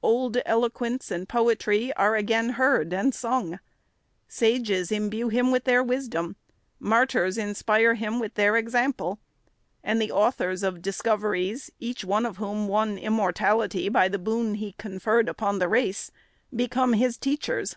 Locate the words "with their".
5.50-5.82